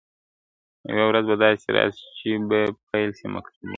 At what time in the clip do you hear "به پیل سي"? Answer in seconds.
2.49-3.25